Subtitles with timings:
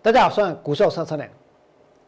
[0.00, 1.28] 大家好，我是股兽上车良。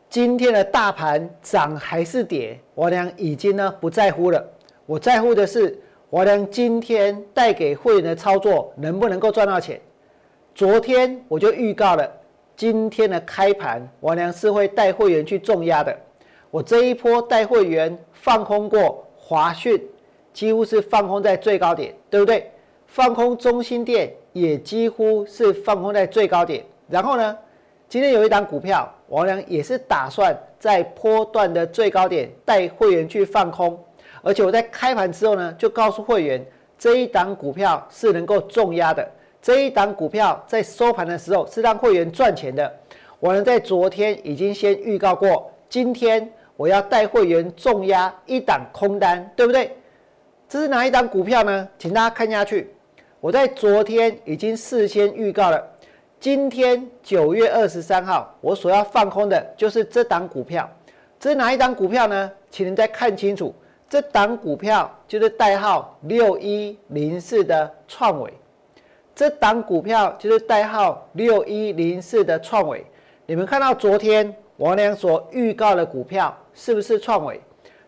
[0.09, 4.49] 今天的大盘涨还是跌，我俩已经呢不在乎了。
[4.87, 5.77] 我在乎的是，
[6.09, 9.81] 我俩今天带给会员的操作能不能够赚到钱。
[10.55, 12.09] 昨天我就预告了，
[12.55, 15.95] 今天的开盘我俩是会带会员去重压的。
[16.53, 19.85] 我这一波带会员放空过华讯，
[20.33, 22.53] 几乎是放空在最高点，对不对？
[22.87, 27.37] 放空中心店也几乎是放空在最高点，然后呢？
[27.91, 33.77] 今天有一档股票，王良也是打算在波段的最高点带会员去放空，
[34.23, 36.41] 而且我在开盘之后呢，就告诉会员
[36.79, 39.11] 这一档股票是能够重压的，
[39.43, 42.73] 这一档股票在收盘的时候是让会员赚钱的。
[43.19, 49.77] 我呢在昨天已经先预告过，今天我要带会员重压一档空单，对不对？
[50.49, 51.69] 这是哪一档股票呢？
[51.77, 52.73] 请大家看下去，
[53.19, 55.67] 我在昨天已经事先预告了。
[56.21, 60.69] 今天九月二十三号，我所要放空的就是这档股票。
[61.19, 62.31] 这是哪一档股票呢？
[62.51, 63.55] 请您再看清楚，
[63.89, 68.35] 这档股票就是代号六一零四的创伟。
[69.15, 72.85] 这档股票就是代号六一零四的创伟。
[73.25, 77.41] 你们看到昨天王良所预告的股票是不是创伟？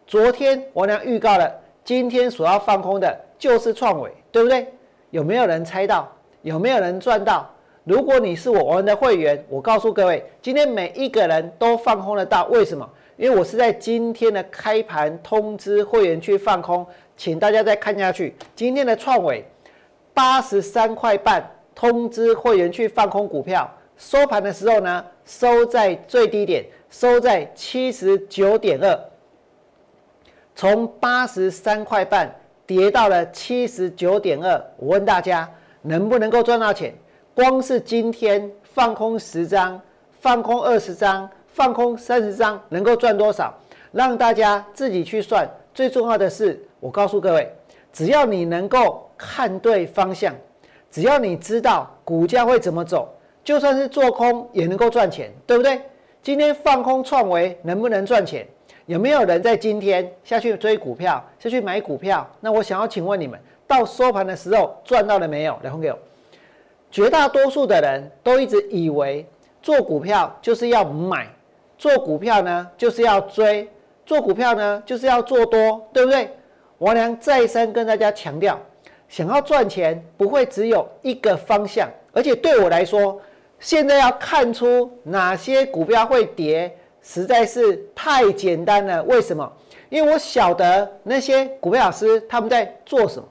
[0.07, 4.73] 昨天王良预告了，今天所要放空的就是创伟，对不对？
[5.11, 6.11] 有没有人猜到？
[6.41, 7.47] 有没有人赚到？
[7.85, 12.89] 如果你是我们的会员，我告诉各位，今天每一个人都放空得到，为什么？
[13.17, 18.35] 因为我是在今天的开盘通知会员去放空，请大家再看下去。
[18.55, 19.45] 今天的创伟
[20.15, 21.45] 八十三块半，
[21.75, 28.99] 通知会员去放空股票，收盘的时候呢，收在最低点，收在七十九点二，
[30.55, 32.33] 从八十三块半
[32.65, 34.65] 跌到了七十九点二。
[34.77, 35.49] 我问大家，
[35.83, 36.95] 能不能够赚到钱？
[37.35, 39.81] 光是今天放空十张，
[40.21, 43.55] 放空二十张，放空三十张，能够赚多少？
[43.91, 45.49] 让大家自己去算。
[45.73, 47.51] 最重要的是，我告诉各位，
[47.91, 50.35] 只要你能够看对方向，
[50.91, 53.09] 只要你知道股价会怎么走，
[53.43, 55.81] 就算是做空也能够赚钱，对不对？
[56.23, 58.47] 今天放空创维能不能赚钱？
[58.85, 62.29] 有没有人在今天下去追股票，下去买股票？
[62.41, 65.59] 那我想要请问你们，到收盘的时候赚到了没有？
[65.63, 65.99] 来，红给我。
[66.93, 69.27] 绝大多数的人都一直以为
[69.63, 71.27] 做股票就是要买，
[71.79, 73.67] 做股票呢就是要追，
[74.05, 76.29] 做股票呢就是要做多，对不对？
[76.79, 78.61] 王良再三跟大家强调，
[79.09, 83.19] 想要赚钱不会只有一个方向，而且对我来说，
[83.59, 89.03] 现在要看出哪些股票会跌，实在是太简单了。
[89.05, 89.51] 为什么？
[89.89, 93.27] 因为我晓得那些股票老师他们在做什么，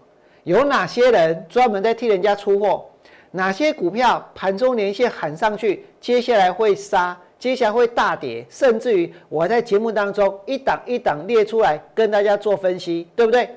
[0.46, 2.86] 有哪些人专门在替人家出货。
[3.34, 13.50] 哪些股票盘中连线喊上去，接下来会杀，接下来会大跌，甚至于我在节目当中一档一档列出来跟大家做分析，对不对？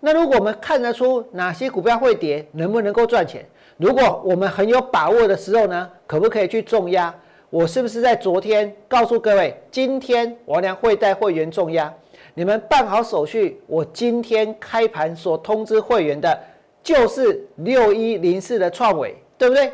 [0.00, 3.46] 那如果我们看得出哪些股票会跌，能不能够赚钱？
[3.76, 7.14] 如果我们很有把握的时候呢，可不可以去重压？
[7.48, 11.92] 我是不是在昨天告诉各位，今天我俩会带会员重压？
[12.34, 16.36] 你们办好手续，我今天开盘所通知会员的。
[16.82, 19.72] 就是六一零四的创维，对不对？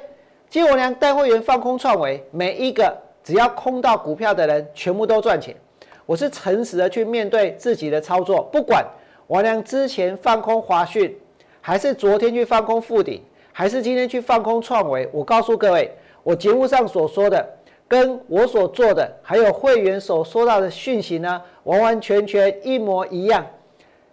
[0.51, 5.55] 金我娘带会员放空创维，每一个只要空到股票的人，全部都赚钱。
[6.07, 8.83] 我是诚实的去面对自己的操作，不管
[9.27, 11.15] 王良之前放空华讯，
[11.61, 15.91] 还是昨天去放空富鼎，还是今天去放空创维，我告诉各位，
[16.23, 17.47] 我节目上所说的，
[17.87, 23.47] 跟我所做的，还有会员所收到的讯息呢，完完全全一模一样。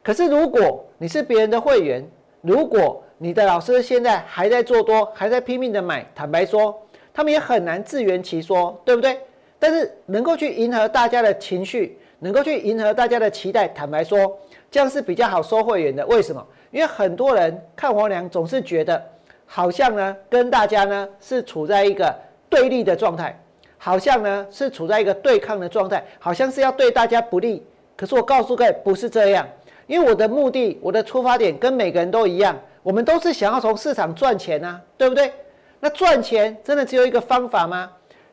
[0.03, 2.05] 可是如果你是别人的会员，
[2.45, 6.79] 如果你的老师现在还在做多，还在拼命的买，坦白说，
[7.11, 9.19] 他们也很难自圆其说，对不对？
[9.57, 14.37] 但是能够去迎合大家的情绪，能够去迎合大家的期待，坦白说，
[14.69, 16.05] 这样是比较好收会员的。
[16.05, 16.45] 为什么？
[16.69, 19.03] 因为很多人看黄良总是觉得，
[19.47, 22.13] 好像呢跟大家呢是处在一个
[22.47, 23.35] 对立的状态，
[23.77, 27.65] 好像呢是处在一个对抗的状态，好像是要对大家不利。
[27.95, 29.47] 可是我告诉各位，不是这样。
[29.87, 35.31] 因为我的目的，我的出发点跟每个人都一样，我们都是想要从市场赚钱呐，对不对？
[35.79, 37.89] 那赚钱真的只有一个方法吗？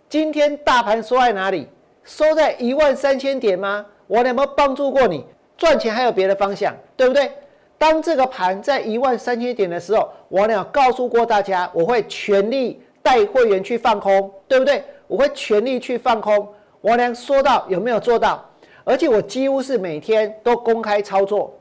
[0.09, 1.69] 今天大盘收在哪里？
[2.05, 3.85] 收在一万三千点吗？
[4.07, 5.25] 我有没有帮助过你
[5.57, 5.93] 赚钱？
[5.93, 7.31] 还有别的方向，对不对？
[7.79, 14.83] 当这个盘在一万三千点的时候，我有告诉过大家，我会全力带会员去放空，对不对？
[15.07, 16.49] 我会全力去放空。
[16.81, 18.49] 我俩说到有没有做到？
[18.85, 21.57] 而且我几乎是每天都公开操作，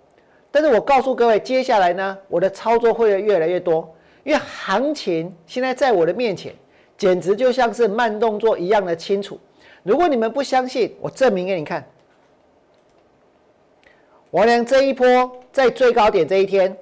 [0.49, 6.53] 但是我告诉各位，接下来呢，我的操作会越来越多，因为行情现在在我的面前，
[6.97, 9.39] 简直就像是慢动作一样的清楚。
[9.83, 11.83] 如果你们不相信，我证明给你看。
[14.29, 16.75] 我俩这一波在最高点这一天，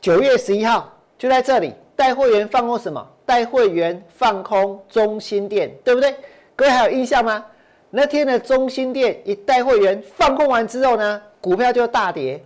[0.00, 3.04] 九月十一号就在这里带会员放空什么？
[3.24, 6.14] 带会员放空中心店，对不对？
[6.56, 7.44] 各位还有印象吗？
[7.90, 12.42] 那天的中心店一带会员放空完之后呢，股票就大跌。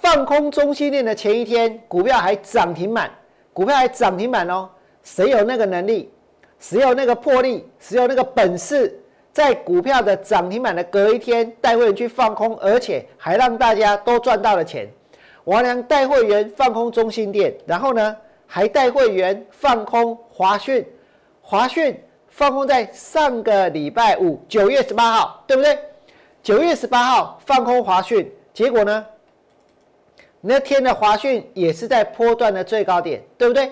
[0.00, 3.10] 放空中心店的前一天，股票还涨停板，
[3.52, 4.68] 股票还涨停板哦。
[5.02, 6.10] 谁有那个能力？
[6.58, 7.68] 谁有那个魄力？
[7.78, 8.98] 谁有那个本事？
[9.32, 14.88] 在股票的涨停板的隔一天，带会员去放空，而且还让大家都赚到了钱。
[15.44, 18.16] 王良带会员放空中心店，然后呢，
[18.46, 20.86] 还带会员放空华讯。
[21.40, 21.98] 华讯
[22.32, 25.78] 放空在上个礼拜五，九月十八号，对不对？
[26.42, 29.06] 九月十八号放空华讯，结果呢？
[30.40, 33.70] 那天的华讯也是在波段的最高点，对不对？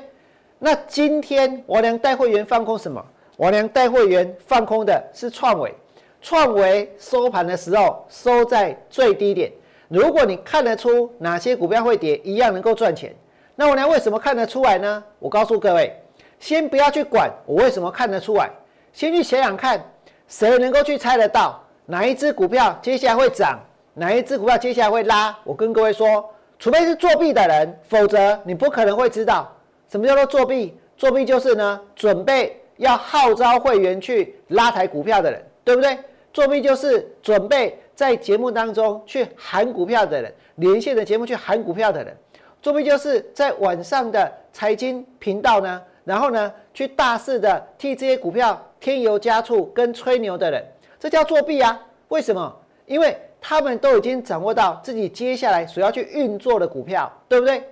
[0.59, 3.03] 那今天王良带会员放空什么？
[3.39, 5.75] 王良带会员放空的是创维，
[6.21, 9.51] 创维收盘的时候收在最低点。
[9.89, 13.17] 如果你看得出哪些股票会跌，一样能够赚钱，
[13.57, 15.03] 那王良为什么看得出来呢？
[15.19, 16.00] 我告诉各位，
[16.41, 18.51] 先不要去管我为什么看得出来，
[18.93, 19.81] 先去想想看，
[20.27, 23.61] 谁能够去猜得到哪一只股票接下来会涨，
[23.95, 25.39] 哪一只股票接下来会拉？
[25.45, 26.29] 我跟各位说，
[26.59, 29.49] 除非是作弊的人，否则你不可能会知道
[29.89, 30.77] 什么叫做作弊。
[30.97, 32.57] 作弊就是呢，准备。
[32.81, 35.99] 要号召会员去拉抬股票的人，对不对？
[36.33, 42.17] 作弊就是准备在节目当中去喊股票的人，连线的节目去喊股票的人。
[42.63, 50.65] 作弊就是在晚上的财经频道呢，然后呢去大肆的替这些股票添油加醋跟吹牛的人，
[50.99, 51.81] 这叫作弊啊！
[52.09, 52.57] 为什么？
[52.87, 57.63] 因为他们都已经掌握到自己接下来所要去运作的股票，对不对？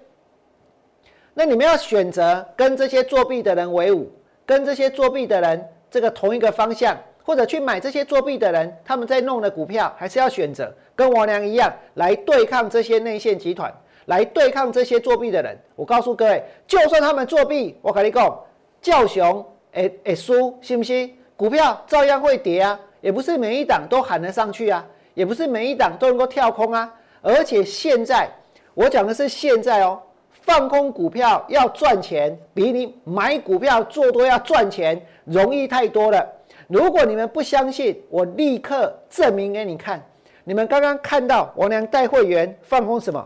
[1.34, 4.10] 那你们要选择跟这些作弊的人为伍。
[4.46, 13.70] 跟这些作弊的人这个同一个方向，或者去买这些作弊的人他们在弄的股票，还是要选择跟王良一样来对抗这些内线集团，
[14.08, 15.56] 来对抗这些作弊的人。
[15.76, 18.38] 我告诉各位，就算他们作弊，我跟你讲，
[18.82, 21.16] 叫熊诶诶输，信不信？
[21.36, 24.84] 股票照样会跌啊，也不是每一档都喊得上去啊，
[25.14, 26.92] 也不是每一档都能够跳空啊。
[27.22, 28.28] 而且现在
[28.74, 30.00] 我讲的是现在哦。
[30.40, 36.26] 放空股票要赚钱，比你买股票做多要赚钱容易太多了。
[36.68, 40.02] 如果你们不相信，我立刻证明给你看。
[40.44, 43.22] 你们刚刚看到我娘带会员放空什么？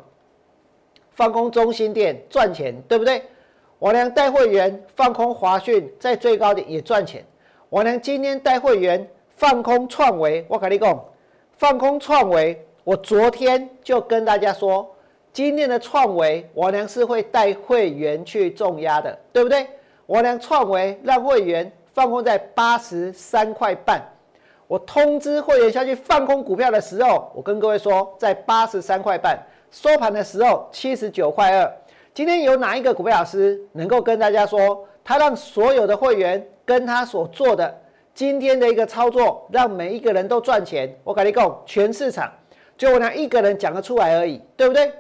[1.14, 3.22] 放空中心店赚钱，对不对？
[3.78, 7.24] 王良带会员放空华讯，在最高点也赚钱。
[7.70, 11.04] 王良今天带会员放空创维，我跟你讲，
[11.56, 14.88] 放空创维，我昨天就跟大家说。
[15.32, 19.66] 今天的创维，我娘是会带会员去重压的，对不对？
[20.04, 24.02] 我娘创维让会员放空在八十三块半，
[24.66, 29.42] 我通知会员下去放空股票的时候，我跟各位说，在八十三块半
[29.72, 31.72] 收盘的时候七十九块二。
[32.12, 37.74] 今天有哪一个股票老师能够跟大家说，他让所有的会员跟他所做的
[38.14, 40.94] 今天的一个操作，让每一个人都赚钱？
[41.02, 42.30] 我跟你讲，全市场
[42.76, 44.92] 就我娘一个人讲得出来而已，对不对？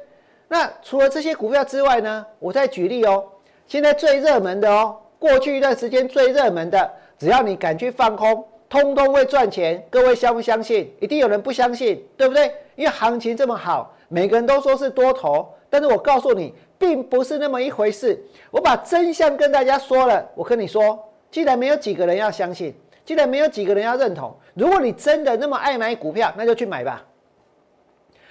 [0.48, 2.24] 那除了这些股票之外呢？
[2.38, 3.22] 我再举例哦。
[3.66, 9.86] 现在最热门的哦，过去一段时间最热门的，只要你敢去放空，通通会赚钱。
[9.90, 10.90] 各位相不相信？
[10.98, 12.50] 一定有人不相信，对不对？
[12.74, 18.20] 因为行情这么好，每个人都说是多头，但是我告诉你，并不是那么一回事。
[18.50, 20.98] 我把真相跟大家说了，我跟你说，
[21.30, 22.74] 既然没有几个人要相信，
[23.04, 27.04] 既然没有几个人要认同，如果你真的那么爱买股票，那就去买吧。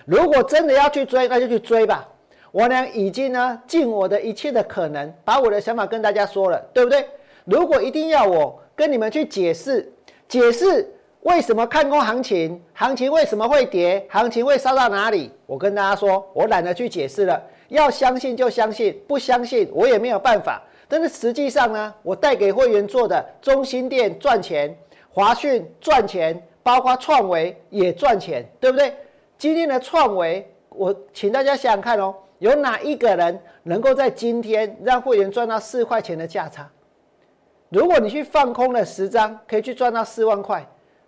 [0.06, 2.08] 如果真的要去追，那就去追吧。
[2.52, 7.08] 我呢，已经呢尽我的一切的可能，把我的想法跟大家说了，对不对？
[7.46, 9.92] 如果一定要我跟你们去解释，
[10.28, 10.92] 解释
[11.22, 17.42] 为什么看空行情，行情为什么会跌，行情会烧到哪里，我跟大家说，我懒得去解释了。
[17.68, 20.62] 要相信就相信，不相信我也没有办法。
[20.88, 24.76] 但是实际上呢，我带给会员做的中心店赚钱，
[25.10, 28.94] 华讯赚钱，包括创维也赚钱，对不对？
[29.38, 32.14] 今天的创维，我请大家想想看哦。
[32.40, 36.68] 有哪一个人能够在今天让会员赚到四块钱的价差？
[37.70, 40.60] 如果你去放空了十张，可以去赚到四万块；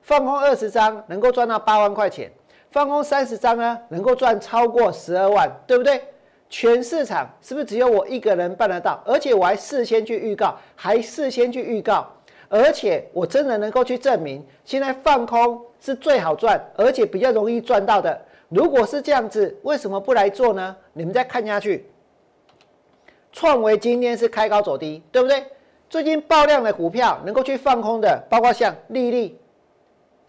[0.03, 2.27] 放空二十张，能够赚到八万块钱；
[2.69, 6.01] 放空三十张呢，能够赚超过十二万，对不对？
[6.50, 9.01] 全市场是不是只有我一个人办得到？
[9.05, 12.05] 而且我还事先去预告，还事先去预告，
[12.48, 18.22] 而且我真的能够去证明，现在放空是最好赚，而且比较容易赚到的。
[18.50, 20.75] 如果是这样子，为什么不来做呢？
[20.91, 21.89] 你们再看下去，
[23.31, 25.43] 创维今天是开高走低，对不对？
[25.89, 29.39] 最近爆量的股票能够去放空的，包括像利利，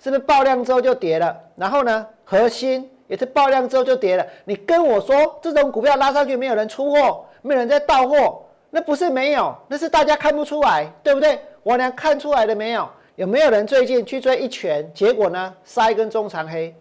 [0.04, 1.34] 是不是爆量之后就跌了？
[1.56, 4.26] 然后呢，核心也是爆量之后就跌了。
[4.44, 11.40] 你跟我说这种股票拉上去没有人出货，没有人在到货，那不是没有，那是大家看不出来，对不对？
[11.62, 12.86] 我娘看出来了没有？
[13.16, 14.86] 有没有人最近去追一拳？
[14.92, 16.74] 结果呢，杀一根中长黑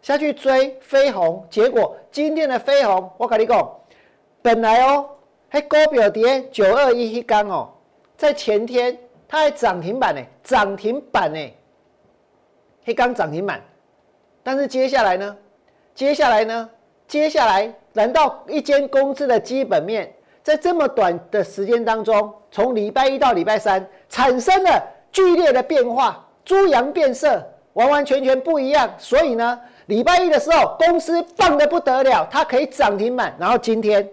[0.00, 3.70] 下去追飞鸿，结果今天的飞鸿，我跟你讲，
[4.40, 5.06] 本来哦，
[5.50, 7.68] 还高表跌九二一一刚哦。
[8.16, 8.96] 在前天，
[9.28, 11.38] 它还涨停板呢，涨停板呢，
[12.84, 13.60] 黑刚涨停板。
[14.42, 15.36] 但是接下来呢？
[15.94, 16.70] 接下来呢？
[17.06, 28.88] 接下来，难道一间公司的基本面在这么短的时间当中，从礼拜一到礼拜三产生了剧烈的变化，猪羊变色，完完全全不一样。
[28.96, 33.34] 所以呢，礼拜一的时候，公司棒的不得了，它可以涨停板。
[33.38, 34.08] 然后今天，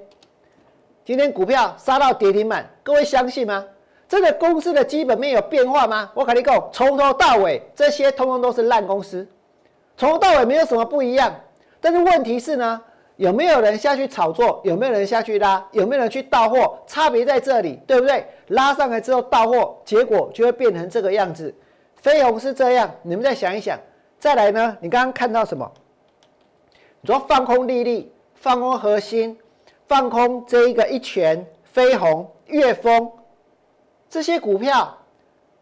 [1.06, 3.64] 今天股票杀到跌停板，各位相信吗？
[4.08, 6.10] 这个公司的基本面有变化吗？
[6.14, 9.28] 我跟你讲，从头到尾这些通通都是烂公司，
[9.98, 11.34] 从头到尾没有什么不一样。
[11.82, 12.82] 但是问题是呢，
[13.18, 14.62] 有没有人下去炒作？
[14.64, 15.62] 有没有人下去拉？
[15.72, 16.80] 有没有人去到货？
[16.88, 18.26] 差别在这里，对不对？
[18.48, 21.54] 拉上来之后到货，结果就会变成这个样子。
[21.96, 23.78] 飞鸿是这样，你们再想一想。
[24.18, 24.78] 再来呢？
[24.80, 25.70] 你刚刚看到什么？
[27.02, 29.38] 你说放空利率，放空核心，
[29.86, 33.12] 放空这一个一拳飞鸿、岳峰。
[34.10, 34.98] 这些股票，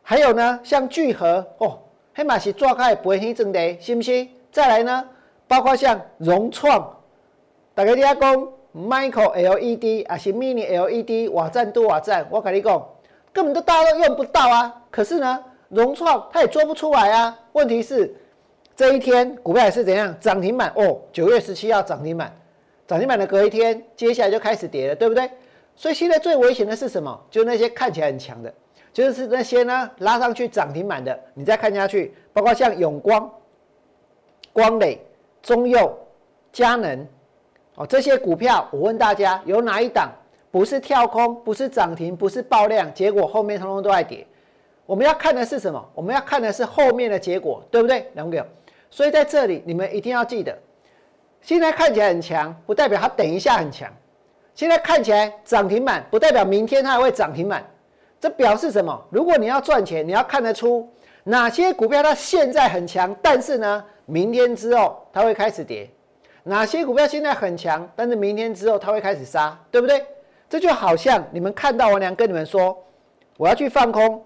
[0.02, 1.80] 还有呢，像聚合哦，
[2.14, 4.30] 黑马是抓开不会黑正的，信不信？
[4.52, 5.04] 再来呢，
[5.48, 6.96] 包括像融创，
[7.74, 12.88] 大家听讲，Micro LED 啊，是 Mini LED，瓦赞多瓦赞，我跟你讲，
[13.34, 14.74] 根本都大家都用不到啊。
[14.92, 17.38] 可是呢，融创它也做不出来啊。
[17.54, 18.16] 问题是
[18.76, 21.02] 这一天股票是怎样涨停板哦？
[21.12, 22.34] 九月十七号涨停板，
[22.88, 25.30] 涨停板的隔一天，接下来就开始跌了，对不对？
[25.76, 27.26] 所以现在最危险的是什么？
[27.30, 28.54] 就是那些看起来很强的，
[28.94, 33.30] 就是那些呢拉上去涨停板的，你再看下去，包括像永光、
[34.54, 35.00] 光磊、
[35.42, 35.94] 中佑、
[36.54, 37.06] 佳能，
[37.76, 40.10] 哦，这些股票，我问大家，有哪一档
[40.50, 44.26] 不是跳空，不是涨停，不是爆量，结果后面通通都在跌？
[44.86, 45.84] 我们要看的是什么？
[45.94, 48.10] 我们要看的是后面的结果，对不对？
[48.14, 48.42] 两位
[48.90, 50.58] 所以在这里，你们一定要记得，
[51.42, 53.92] 现在看起来很强，不代表它等一下很强。
[54.56, 57.64] 现在看起来涨停板，不代表明天它还会涨停板。
[58.20, 59.00] 这表示什么？
[59.12, 60.90] 如果你要赚钱，你要看得出
[61.26, 65.88] 哪些股票它现在很强，但是呢，明天之后它会开始跌；
[66.44, 70.04] 哪些股票现在很强，但是明天之后它会开始杀，对不对？
[70.50, 72.82] 这就好像你们看到王良跟你们说，
[73.36, 74.24] 我要去放空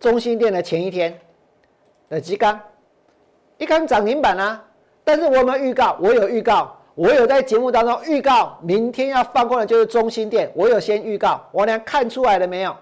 [0.00, 1.16] 中心店的前一天
[2.08, 2.58] 的基钢，
[3.58, 4.64] 一看涨停板啊，
[5.04, 5.98] 但是我有没有预告？
[6.00, 6.74] 我有预告。
[6.94, 10.50] 我有在节目当中预告，明天要放空的就是中心店。
[10.54, 12.74] 我有先预告，我俩看出来了没有？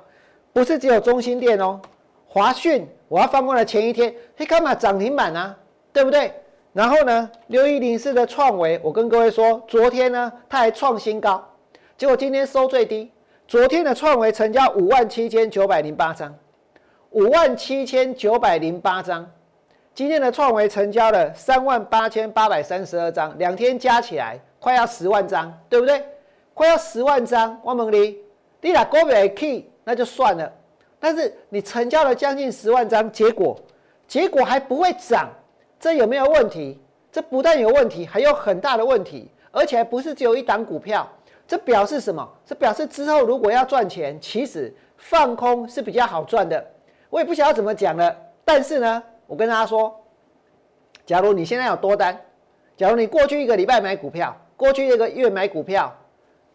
[0.52, 1.80] 不是只有中心店哦，
[2.26, 5.56] 华讯我要放空的前一天，嘿，干嘛涨停板啊？
[5.94, 6.30] 对不对？
[6.74, 11.42] 然后呢，六一零四的创维，我跟各位说，昨天呢它还创新高，
[11.96, 13.10] 结果今天收最低。
[13.48, 16.34] 昨天的创维成交五万七千九百零八张，
[17.10, 19.26] 五万七千九百零八张。
[19.94, 26.02] 今天的创维成交了三万八千八百三十二张，两天加起来快要十万张，对不对？
[26.54, 28.18] 快要十万张，汪梦丽，
[28.62, 30.50] 你打高美 key 那就算了，
[30.98, 33.54] 但是你成交了将近十万张，结果
[34.08, 35.28] 结果还不会涨，
[35.78, 36.80] 这有没有问题？
[37.10, 41.06] 这不但有问题，还有很大的问题，而且不是只有一档股票，
[41.46, 42.26] 这表示什么？
[42.46, 46.66] 这表示之后如果要赚钱，其实放空是比较好赚的。
[47.10, 49.02] 我也不晓得怎么讲了，但是呢。
[49.26, 49.94] 我跟大家说，
[51.06, 52.18] 假如你现在有多单，
[52.76, 55.92] 假如你过去一个礼拜买股票，过去一个月买股票，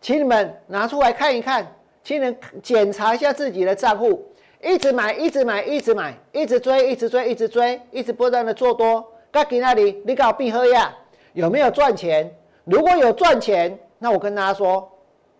[0.02, 1.66] 请你们拿出来看一看，
[2.04, 4.26] 请你们检查一下自己的账户，
[4.62, 10.94] 一直买，一直买，一直买，一直追，一直追，一直追，一直不断的做多，该给那里你搞闭合呀？
[11.34, 12.32] 有没有赚钱？
[12.64, 14.92] 如果有赚钱，那我跟大家说，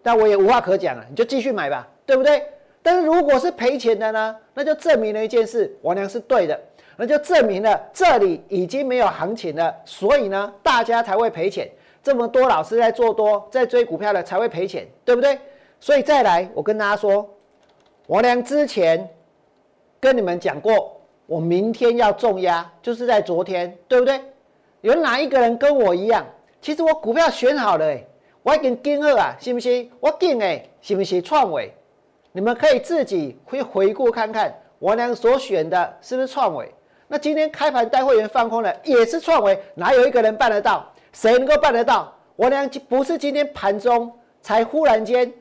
[0.02, 2.44] 但我也无话可讲了，你就继续买吧，对不对？
[2.82, 6.60] 但是如果是赔钱的呢，那就证明了一件事，王良是对的。
[6.98, 11.70] 那就证明了这里已经没有行情了，所以呢，大家才会赔钱。
[12.04, 15.38] 这么多老师在做多，在追股票的才会赔钱，对不对？
[15.80, 17.30] 所以再来，我跟大家说，
[18.08, 19.08] 王良之前
[20.00, 24.20] 跟你们讲过，我明天要重压，就是在昨天，对不对？
[24.82, 26.26] 有哪一个人跟我一样？
[26.62, 28.04] 其实我股票选好了，哎，
[28.42, 29.92] 我已经跟二啊，信不信？
[30.00, 31.22] 我跟哎，信不信？
[31.22, 31.72] 创伟，
[32.32, 36.72] 你们可以自己去回顾看看，王良所选的是不是创伟？
[37.08, 40.86] 那今天开盘带会员放空的也是创维，哪有一个人办得到？
[41.14, 42.14] 谁能够办得到？
[42.36, 44.12] 我俩不是今天盘中
[44.42, 45.32] 才忽然间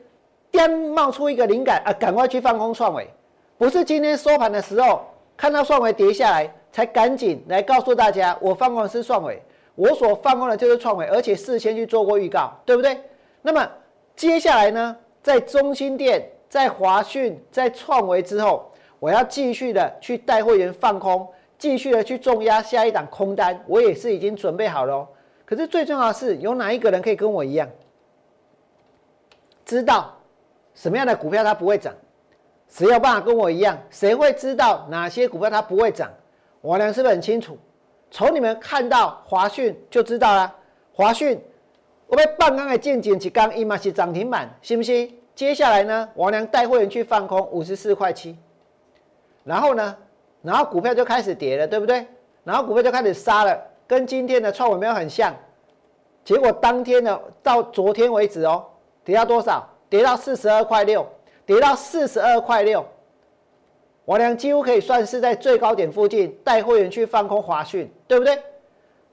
[0.49, 3.07] 颠冒出一个灵感啊，赶快去放空创维，
[3.57, 5.05] 不是今天收盘的时候
[5.35, 9.39] 看到创维跌下来，才赶紧来告诉大家，我放空的是创维，
[9.75, 12.97] 我所放空的就是创维，而且事先去做过预告，对不对？
[13.41, 13.69] 那么
[14.15, 25.07] 接下来呢，在中心店、在华讯、在创维之后，我要继续的去带会员放空，继续的去重压下一档空单，我也是已经准备好了。
[25.45, 27.67] 可是最重要的是，有哪一个人可以跟我一样，
[29.65, 30.13] 知道？
[30.75, 31.93] 什么样的股票它不会涨？
[32.67, 33.77] 谁有办法跟我一样？
[33.89, 36.11] 谁会知道哪些股票它不会涨？
[36.61, 37.57] 我俩是不是很清楚？
[38.11, 40.53] 从你们看到华讯就知道了。
[40.93, 41.41] 华讯，
[42.07, 45.17] 我被半刚的见减起刚一嘛是涨停板，信不信？
[45.33, 48.37] 接下来呢，王良带会员去放空五十四块七，
[49.43, 49.95] 然后呢，
[50.41, 52.05] 然后股票就开始跌了，对不对？
[52.43, 55.33] 然后股票就开始杀了，跟今天的创伟没有很像。
[56.23, 58.65] 结果当天呢，到昨天为止哦，
[59.03, 59.67] 跌到多少？
[59.89, 61.07] 跌到四十二块六，
[61.45, 62.85] 跌到四十二块六，
[64.03, 68.37] 我俩几乎可以算是在最高点附近带会员去放空华讯，对不对？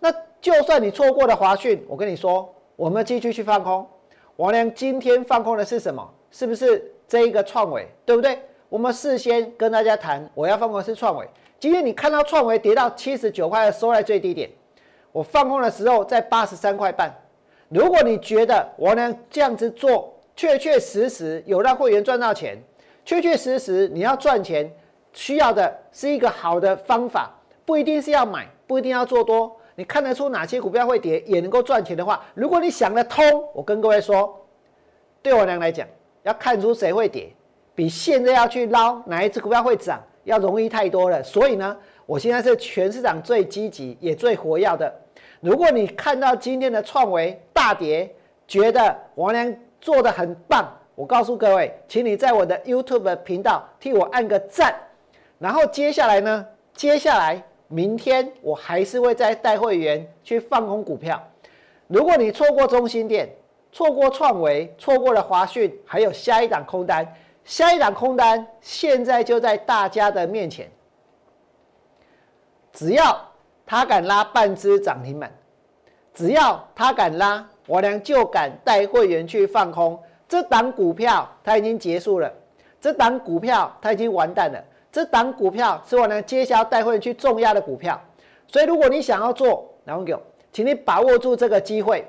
[0.00, 3.87] 那就算你错过了华讯，我跟你说，我们继续去放空。
[4.35, 6.04] 我俩今天放空的是什么？
[6.33, 8.40] 是不是这一个创维，对不对？
[8.75, 11.25] 我们事先跟大家谈，我要放空是创维。
[11.61, 14.50] 今天你看到创维跌到七十九块，收在最低点，
[15.12, 17.09] 我放空的时候在八十三块半。
[17.69, 22.61] 如果你觉得我能这样子做，确确实实有让会员赚到钱，
[23.04, 24.69] 确确实实你要赚钱，
[25.12, 27.31] 需要的是一个好的方法，
[27.64, 29.57] 不一定是要买，不一定要做多。
[29.76, 34.45] 你看得出哪些股票会跌，也能够赚钱的话，如果你想得通，我跟各位说，
[35.23, 35.87] 对我娘来讲，
[36.25, 37.33] 要看出谁会跌，
[37.75, 41.23] 比现在要去捞哪一只股票会涨要容易太多了。
[41.23, 41.76] 所以呢，
[42.07, 44.93] 我现在是全市场最积极也最活跃的。
[45.40, 48.14] 如果你看到今天的创维大跌，
[48.47, 49.54] 觉得王良。
[49.81, 54.75] 做的很棒，我告诉各位，请你在我的 YouTube 频道替我按个赞。
[55.39, 56.47] 然后接下来呢？
[56.73, 61.23] 接下来明天我还是会再带会员去放空股票。
[61.87, 63.28] 如果你错过中心店，
[63.73, 67.06] 错过创维，错过了华讯，还有下一档空单，
[67.45, 70.71] 下一档空单现在就在大家的面前。
[72.73, 73.21] 只要
[73.65, 75.33] 他敢拉半只涨停板，
[76.13, 77.47] 只要他敢拉。
[77.67, 82.30] 我俩就敢带会员去放空这档股票，它已经结束了。
[82.78, 84.63] 这档股票它已经完蛋了。
[84.93, 87.99] 这档股票是我娘接下来带会员去重压的股票。
[88.47, 90.21] 所以，如果你想要做，然后给我，
[90.52, 92.07] 请你把握住这个机会。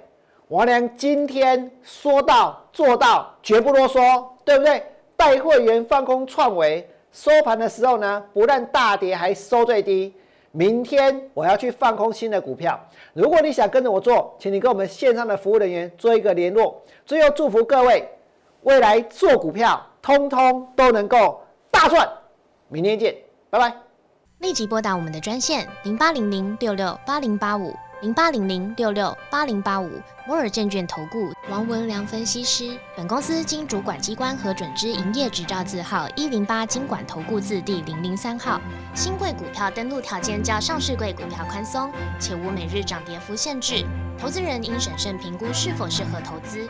[0.50, 4.84] 我俩今天说到做到，绝不啰嗦，对不对？
[5.16, 10.14] 带会员放空创维，收盘的时候呢，不但大跌，还收最低。
[10.52, 12.80] 明天我要去放空新的股票。
[13.14, 16.82] 如果你想跟着我做，请你跟我们线上的服务人员做一个联络。
[17.06, 18.08] 最后祝福各位
[18.64, 22.10] 未来做股票，通通都能够大赚。
[22.70, 23.16] 明天见，
[23.50, 23.74] 拜拜。
[24.40, 27.74] 立即拨打我们的专线零八零零六六八零八五。
[28.06, 38.62] 零八零零六六八零八五摩尔证券投顾王文良分析师，本公司经主管机关核准之营业执照字号一零八经管投顾字第零零三号。
[38.94, 43.84] 新贵股票登录条件较上市贵股票宽松，且无每日涨跌幅限制。
[44.20, 46.70] 投资人应审慎评估是否适合投资。